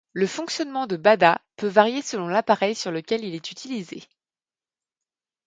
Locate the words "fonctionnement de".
0.25-0.97